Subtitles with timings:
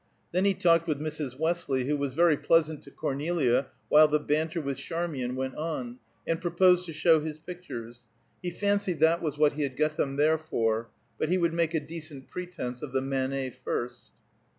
[0.31, 1.37] Then he talked with Mrs.
[1.37, 6.41] Westley, who was very pleasant to Cornelia while the banter with Charmian went on, and
[6.41, 8.07] proposed to show his pictures;
[8.41, 11.75] he fancied that was what he had got them there, for; but he would make
[11.75, 14.09] a decent pretence of the Manet, first.